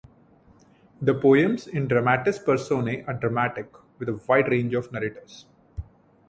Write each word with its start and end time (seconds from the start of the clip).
The 0.99 1.13
poems 1.13 1.67
in 1.67 1.87
"Dramatis 1.87 2.39
Personae" 2.39 3.03
are 3.07 3.13
dramatic, 3.13 3.71
with 3.99 4.09
a 4.09 4.13
wide 4.27 4.47
range 4.47 4.73
of 4.73 4.91
narrators. 4.91 5.45